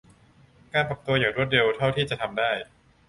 [0.73, 2.51] การปรับตัวอย่างรวดเร็วเท่าที่จะทำได้